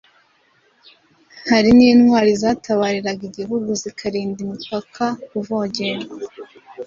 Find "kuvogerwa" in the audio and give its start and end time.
5.27-6.15